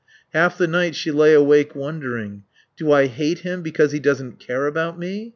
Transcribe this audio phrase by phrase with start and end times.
[0.33, 2.41] Half the night she lay awake wondering:
[2.75, 5.29] Do I hate him because he doesn't care about me?